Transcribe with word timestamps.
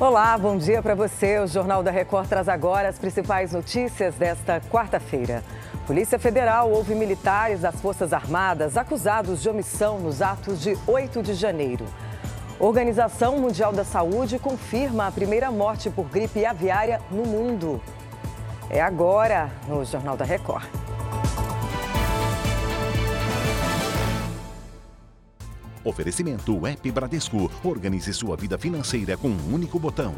Olá, 0.00 0.36
bom 0.36 0.56
dia 0.56 0.82
para 0.82 0.96
você. 0.96 1.38
O 1.38 1.46
Jornal 1.46 1.80
da 1.80 1.90
Record 1.92 2.28
traz 2.28 2.48
agora 2.48 2.88
as 2.88 2.98
principais 2.98 3.52
notícias 3.52 4.16
desta 4.16 4.60
quarta-feira. 4.60 5.40
Polícia 5.86 6.18
Federal 6.18 6.68
ouve 6.68 6.96
militares 6.96 7.60
das 7.60 7.80
Forças 7.80 8.12
Armadas 8.12 8.76
acusados 8.76 9.40
de 9.40 9.48
omissão 9.48 10.00
nos 10.00 10.20
atos 10.20 10.60
de 10.60 10.76
8 10.84 11.22
de 11.22 11.34
janeiro. 11.34 11.86
Organização 12.58 13.38
Mundial 13.38 13.72
da 13.72 13.84
Saúde 13.84 14.36
confirma 14.36 15.06
a 15.06 15.12
primeira 15.12 15.52
morte 15.52 15.88
por 15.88 16.06
gripe 16.06 16.44
aviária 16.44 17.00
no 17.08 17.22
mundo. 17.22 17.80
É 18.68 18.80
agora 18.80 19.48
no 19.68 19.84
Jornal 19.84 20.16
da 20.16 20.24
Record. 20.24 20.83
Oferecimento 25.84 26.66
App 26.66 26.90
Bradesco. 26.90 27.50
Organize 27.62 28.12
sua 28.12 28.36
vida 28.36 28.58
financeira 28.58 29.16
com 29.16 29.28
um 29.28 29.54
único 29.54 29.78
botão. 29.78 30.14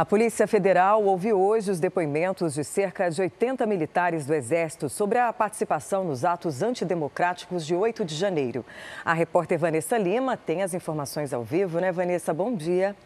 A 0.00 0.04
Polícia 0.06 0.46
Federal 0.46 1.04
ouviu 1.04 1.38
hoje 1.38 1.70
os 1.70 1.78
depoimentos 1.78 2.54
de 2.54 2.64
cerca 2.64 3.10
de 3.10 3.20
80 3.20 3.66
militares 3.66 4.24
do 4.24 4.32
Exército 4.32 4.88
sobre 4.88 5.18
a 5.18 5.30
participação 5.30 6.04
nos 6.04 6.24
atos 6.24 6.62
antidemocráticos 6.62 7.66
de 7.66 7.74
8 7.74 8.02
de 8.02 8.14
janeiro. 8.14 8.64
A 9.04 9.12
repórter 9.12 9.58
Vanessa 9.58 9.98
Lima 9.98 10.38
tem 10.38 10.62
as 10.62 10.72
informações 10.72 11.34
ao 11.34 11.44
vivo, 11.44 11.80
né, 11.80 11.92
Vanessa? 11.92 12.32
Bom 12.32 12.54
dia. 12.54 12.96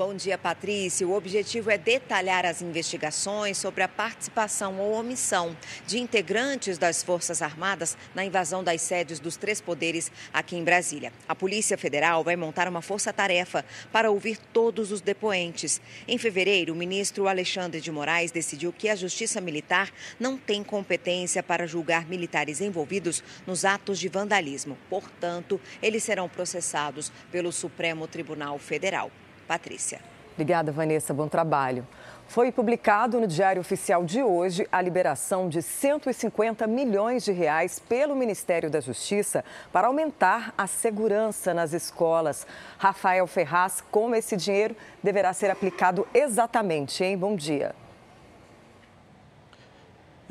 Bom 0.00 0.14
dia, 0.14 0.38
Patrícia. 0.38 1.06
O 1.06 1.14
objetivo 1.14 1.70
é 1.70 1.76
detalhar 1.76 2.46
as 2.46 2.62
investigações 2.62 3.58
sobre 3.58 3.82
a 3.82 3.88
participação 3.88 4.80
ou 4.80 4.94
omissão 4.94 5.54
de 5.86 5.98
integrantes 5.98 6.78
das 6.78 7.02
Forças 7.02 7.42
Armadas 7.42 7.98
na 8.14 8.24
invasão 8.24 8.64
das 8.64 8.80
sedes 8.80 9.20
dos 9.20 9.36
três 9.36 9.60
poderes 9.60 10.10
aqui 10.32 10.56
em 10.56 10.64
Brasília. 10.64 11.12
A 11.28 11.34
Polícia 11.34 11.76
Federal 11.76 12.24
vai 12.24 12.34
montar 12.34 12.66
uma 12.66 12.80
força-tarefa 12.80 13.62
para 13.92 14.10
ouvir 14.10 14.38
todos 14.54 14.90
os 14.90 15.02
depoentes. 15.02 15.82
Em 16.08 16.16
fevereiro, 16.16 16.72
o 16.72 16.76
ministro 16.76 17.28
Alexandre 17.28 17.78
de 17.78 17.92
Moraes 17.92 18.32
decidiu 18.32 18.72
que 18.72 18.88
a 18.88 18.96
Justiça 18.96 19.38
Militar 19.38 19.92
não 20.18 20.38
tem 20.38 20.64
competência 20.64 21.42
para 21.42 21.66
julgar 21.66 22.08
militares 22.08 22.62
envolvidos 22.62 23.22
nos 23.46 23.66
atos 23.66 23.98
de 23.98 24.08
vandalismo. 24.08 24.78
Portanto, 24.88 25.60
eles 25.82 26.02
serão 26.02 26.26
processados 26.26 27.12
pelo 27.30 27.52
Supremo 27.52 28.08
Tribunal 28.08 28.58
Federal. 28.58 29.10
Patrícia. 29.50 29.98
Obrigada, 30.34 30.70
Vanessa. 30.70 31.12
Bom 31.12 31.26
trabalho. 31.26 31.84
Foi 32.28 32.52
publicado 32.52 33.18
no 33.18 33.26
Diário 33.26 33.60
Oficial 33.60 34.04
de 34.04 34.22
hoje 34.22 34.64
a 34.70 34.80
liberação 34.80 35.48
de 35.48 35.60
150 35.60 36.68
milhões 36.68 37.24
de 37.24 37.32
reais 37.32 37.80
pelo 37.80 38.14
Ministério 38.14 38.70
da 38.70 38.78
Justiça 38.78 39.44
para 39.72 39.88
aumentar 39.88 40.54
a 40.56 40.68
segurança 40.68 41.52
nas 41.52 41.72
escolas. 41.72 42.46
Rafael 42.78 43.26
Ferraz, 43.26 43.82
como 43.90 44.14
esse 44.14 44.36
dinheiro 44.36 44.76
deverá 45.02 45.32
ser 45.32 45.50
aplicado 45.50 46.06
exatamente, 46.14 47.02
hein? 47.02 47.18
Bom 47.18 47.34
dia. 47.34 47.74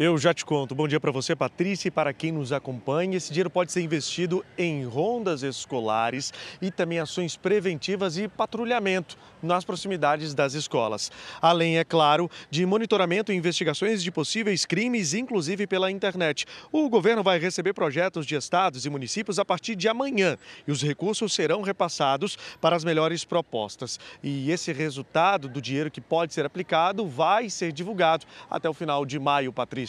Eu 0.02 0.18
já 0.18 0.34
te 0.34 0.46
conto. 0.46 0.74
Bom 0.74 0.88
dia 0.88 0.98
para 0.98 1.12
você, 1.12 1.36
Patrícia, 1.36 1.90
e 1.90 1.92
para 1.92 2.14
quem 2.14 2.32
nos 2.32 2.54
acompanha. 2.54 3.18
Esse 3.18 3.34
dinheiro 3.34 3.50
pode 3.50 3.70
ser 3.70 3.82
investido 3.82 4.46
em 4.58 4.86
rondas 4.86 5.44
escolares 5.44 6.32
e 6.62 6.72
também 6.72 7.00
ações 7.00 7.36
preventivas 7.36 8.18
e 8.18 8.30
patrulhamento 8.30 9.18
nas 9.44 9.66
proximidades 9.66 10.34
das 10.34 10.54
escolas. 10.54 11.12
Além, 11.42 11.80
é 11.80 11.84
claro, 11.84 12.32
de 12.50 12.66
monitoramento 12.66 13.34
e 13.34 13.36
investigações 13.36 14.02
de 14.02 14.10
possíveis 14.10 14.66
crimes, 14.66 15.14
inclusive 15.14 15.68
pela 15.68 15.92
internet. 15.92 16.46
O 16.72 16.88
governo 16.88 17.22
vai 17.22 17.38
receber 17.38 17.74
projetos 17.74 18.26
de 18.26 18.36
estados 18.36 18.86
e 18.86 18.90
municípios 18.90 19.38
a 19.38 19.44
partir 19.44 19.76
de 19.76 19.90
amanhã 19.90 20.38
e 20.66 20.72
os 20.72 20.82
recursos 20.82 21.34
serão 21.34 21.62
repassados 21.62 22.38
para 22.62 22.74
as 22.74 22.86
melhores 22.86 23.26
propostas. 23.26 24.00
E 24.24 24.50
esse 24.50 24.72
resultado 24.72 25.50
do 25.50 25.62
dinheiro 25.62 25.92
que 25.92 26.00
pode 26.00 26.34
ser 26.34 26.46
aplicado 26.46 27.06
vai 27.06 27.50
ser 27.50 27.74
divulgado 27.74 28.26
até 28.50 28.70
o 28.70 28.74
final 28.74 29.06
de 29.06 29.20
maio, 29.20 29.52
Patrícia. 29.52 29.89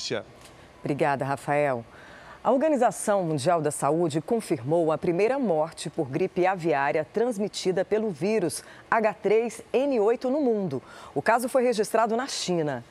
Obrigada, 0.81 1.25
Rafael. 1.25 1.85
A 2.43 2.51
Organização 2.51 3.23
Mundial 3.23 3.61
da 3.61 3.71
Saúde 3.71 4.23
confirmou 4.23 4.91
a 4.91 4.97
primeira 4.97 5.39
morte 5.39 5.91
por 5.91 6.09
gripe 6.09 6.47
aviária 6.47 7.07
transmitida 7.13 7.85
pelo 7.85 8.11
vírus 8.11 8.65
H3N8 8.91 10.25
no 10.25 10.41
mundo. 10.41 10.83
O 11.15 11.21
caso 11.21 11.51
foi 11.51 11.63
registrado 11.63 12.17
na 12.17 12.27
China. 12.27 12.83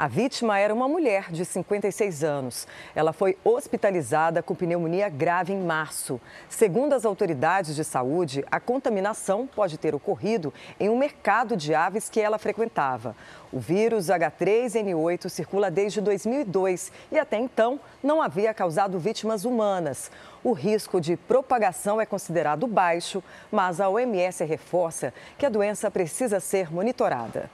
A 0.00 0.08
vítima 0.08 0.58
era 0.58 0.72
uma 0.72 0.88
mulher 0.88 1.30
de 1.30 1.44
56 1.44 2.24
anos. 2.24 2.66
Ela 2.94 3.12
foi 3.12 3.36
hospitalizada 3.44 4.42
com 4.42 4.54
pneumonia 4.54 5.10
grave 5.10 5.52
em 5.52 5.60
março. 5.60 6.18
Segundo 6.48 6.94
as 6.94 7.04
autoridades 7.04 7.76
de 7.76 7.84
saúde, 7.84 8.42
a 8.50 8.58
contaminação 8.58 9.46
pode 9.46 9.76
ter 9.76 9.94
ocorrido 9.94 10.54
em 10.80 10.88
um 10.88 10.96
mercado 10.96 11.54
de 11.54 11.74
aves 11.74 12.08
que 12.08 12.18
ela 12.18 12.38
frequentava. 12.38 13.14
O 13.52 13.60
vírus 13.60 14.06
H3N8 14.06 15.28
circula 15.28 15.70
desde 15.70 16.00
2002 16.00 16.90
e 17.12 17.18
até 17.18 17.36
então 17.36 17.78
não 18.02 18.22
havia 18.22 18.54
causado 18.54 18.98
vítimas 18.98 19.44
humanas. 19.44 20.10
O 20.42 20.52
risco 20.52 20.98
de 20.98 21.14
propagação 21.14 22.00
é 22.00 22.06
considerado 22.06 22.66
baixo, 22.66 23.22
mas 23.52 23.82
a 23.82 23.90
OMS 23.90 24.42
reforça 24.46 25.12
que 25.36 25.44
a 25.44 25.50
doença 25.50 25.90
precisa 25.90 26.40
ser 26.40 26.72
monitorada. 26.72 27.50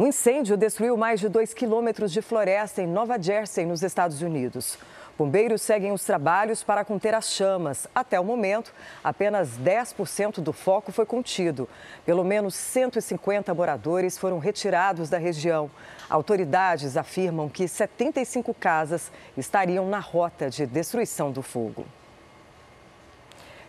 Um 0.00 0.06
incêndio 0.06 0.56
destruiu 0.56 0.96
mais 0.96 1.20
de 1.20 1.28
2 1.28 1.52
quilômetros 1.52 2.10
de 2.10 2.22
floresta 2.22 2.80
em 2.80 2.86
Nova 2.86 3.20
Jersey, 3.20 3.66
nos 3.66 3.82
Estados 3.82 4.22
Unidos. 4.22 4.78
Bombeiros 5.18 5.60
seguem 5.60 5.92
os 5.92 6.02
trabalhos 6.02 6.64
para 6.64 6.86
conter 6.86 7.14
as 7.14 7.30
chamas. 7.30 7.86
Até 7.94 8.18
o 8.18 8.24
momento, 8.24 8.72
apenas 9.04 9.58
10% 9.58 10.40
do 10.40 10.54
foco 10.54 10.90
foi 10.90 11.04
contido. 11.04 11.68
Pelo 12.06 12.24
menos 12.24 12.54
150 12.54 13.52
moradores 13.52 14.16
foram 14.16 14.38
retirados 14.38 15.10
da 15.10 15.18
região. 15.18 15.70
Autoridades 16.08 16.96
afirmam 16.96 17.50
que 17.50 17.68
75 17.68 18.54
casas 18.54 19.12
estariam 19.36 19.86
na 19.86 19.98
rota 19.98 20.48
de 20.48 20.64
destruição 20.64 21.30
do 21.30 21.42
fogo. 21.42 21.84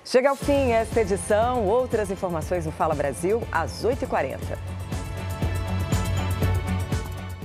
Chega 0.06 0.30
ao 0.30 0.38
fim 0.38 0.72
esta 0.72 1.02
edição. 1.02 1.68
Outras 1.68 2.10
informações 2.10 2.66
no 2.66 2.72
Fala 2.72 2.96
Brasil 2.96 3.44
às 3.52 3.84
8h40. 3.84 4.40